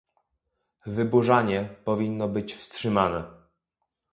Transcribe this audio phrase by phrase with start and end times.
[0.85, 3.23] Wyburzanie powinno być wstrzymane